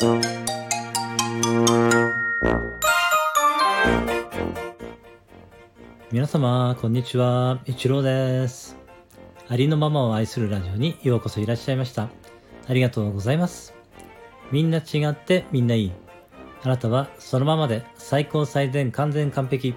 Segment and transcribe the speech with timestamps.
[0.00, 0.22] 皆
[6.28, 7.58] 様、こんにちは。
[7.64, 8.76] 一郎です。
[9.48, 12.10] ありのままを愛するラジオにようこそいらっしゃいました。
[12.68, 13.74] ありがとうございます。
[14.52, 15.92] みんな違ってみんないい。
[16.62, 19.74] あなたはそのままで最高最善完全完璧。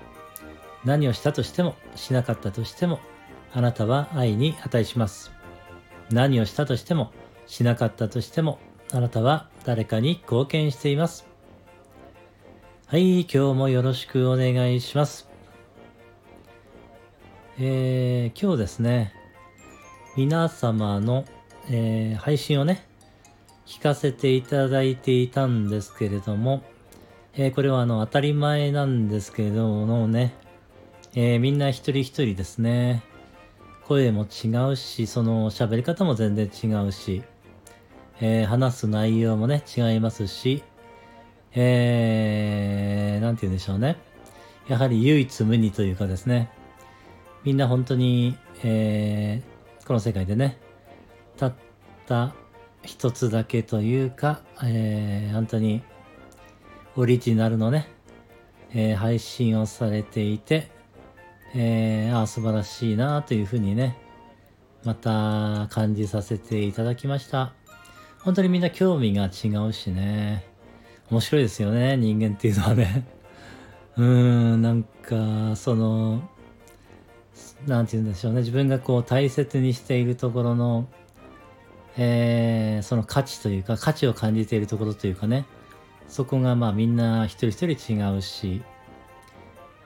[0.85, 2.99] 何をしたとしてもしなかったとしても
[3.53, 5.31] あなたは愛に値します。
[6.11, 7.11] 何をしたとしても
[7.47, 8.59] しなかったとしても
[8.93, 11.27] あなたは誰かに貢献しています。
[12.87, 15.29] はい、今日もよろしくお願いします。
[17.59, 19.13] えー、今日ですね、
[20.17, 21.25] 皆様の、
[21.69, 22.87] えー、配信をね、
[23.67, 26.63] 聞かせていただいていたんですけれども、
[27.35, 30.33] えー、これはあの当たり前なんですけれどもね、
[31.13, 33.03] えー、みんな一人一人ですね、
[33.85, 37.21] 声も違うし、その喋り方も全然違うし、
[38.21, 40.63] えー、話す内容もね、違いますし、
[41.53, 43.97] えー、なんて言うんでしょうね。
[44.67, 46.49] やはり唯一無二というかですね、
[47.43, 50.59] みんな本当に、えー、この世界でね、
[51.35, 51.53] たっ
[52.05, 52.35] た
[52.83, 55.81] 一つだけというか、えー、本当に
[56.95, 57.89] オリジナルのね、
[58.73, 60.69] えー、配信をされていて、
[61.55, 63.97] えー、ああ、素晴らしいなというふうにね、
[64.83, 67.53] また感じさせていただきました。
[68.23, 70.45] 本当にみんな興味が違うしね、
[71.09, 73.05] 面白いですよね、人間っていうのはね。
[73.97, 74.05] うー
[74.55, 76.21] ん、なんか、その、
[77.65, 80.87] なんて言うんでしょうね、自分がこう大切にしているところの、
[81.97, 85.45] えー、その価値というか、価値を感じているところというかね、
[86.07, 88.61] そこがまあみんな一人一人違うし、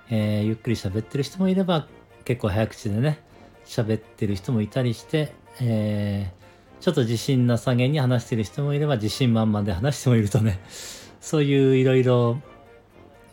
[0.09, 1.87] えー、ゆっくり喋ってる人もいれば、
[2.25, 3.19] 結構早口でね、
[3.65, 6.45] 喋ってる人もいたりして、えー、
[6.85, 10.59] ちょっと自信なさげに話してる人もいれば、自信満々で話してもいるとね、
[11.19, 12.39] そういういろいろ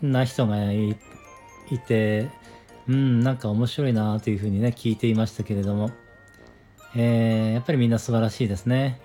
[0.00, 0.96] な人がい
[1.86, 2.30] て、
[2.88, 5.90] うん、なんか面白いなというふうにね、聞いていましたけれども、
[6.96, 9.02] えー、やっぱりみんな素晴らしいですね。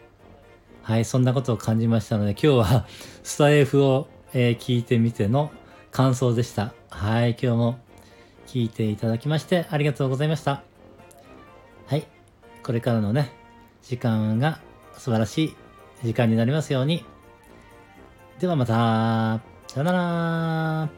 [0.82, 2.88] はい、そんなことを感じましたので、今日は
[3.24, 5.52] スタイフを、えー、聞いてみての
[5.92, 6.74] 感想でした。
[6.90, 7.80] はい、今日も
[8.48, 10.64] 聞いていただきましてありがとうございました。
[11.88, 12.08] はい、
[12.64, 13.37] これからのね、
[13.88, 14.60] 時間が
[14.98, 15.56] 素晴らしい
[16.04, 17.06] 時間になりますように。
[18.38, 20.90] ではまた、さよなら